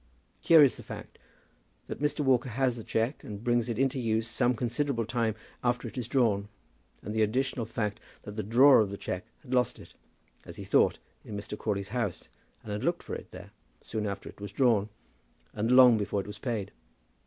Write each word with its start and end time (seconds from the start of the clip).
Here 0.39 0.63
is 0.63 0.77
the 0.77 0.81
fact: 0.81 1.19
that 1.85 2.01
Mr. 2.01 2.25
Crawley 2.25 2.49
has 2.55 2.75
the 2.75 2.83
cheque, 2.83 3.23
and 3.23 3.43
brings 3.43 3.69
it 3.69 3.77
into 3.77 3.99
use 3.99 4.27
some 4.27 4.55
considerable 4.55 5.05
time 5.05 5.35
after 5.63 5.87
it 5.87 5.95
is 5.95 6.07
drawn; 6.07 6.47
and 7.03 7.13
the 7.13 7.21
additional 7.21 7.67
fact 7.67 7.99
that 8.23 8.35
the 8.35 8.41
drawer 8.41 8.79
of 8.79 8.89
the 8.89 8.97
cheque 8.97 9.27
had 9.43 9.53
lost 9.53 9.77
it, 9.77 9.93
as 10.43 10.55
he 10.55 10.63
thought, 10.63 10.97
in 11.23 11.37
Mr. 11.37 11.55
Crawley's 11.55 11.89
house, 11.89 12.29
and 12.63 12.71
had 12.71 12.83
looked 12.83 13.03
for 13.03 13.13
it 13.13 13.29
there, 13.29 13.51
soon 13.83 14.07
after 14.07 14.27
it 14.27 14.41
was 14.41 14.51
drawn, 14.51 14.89
and 15.53 15.71
long 15.71 15.99
before 15.99 16.19
it 16.21 16.25
was 16.25 16.39
paid. 16.39 16.71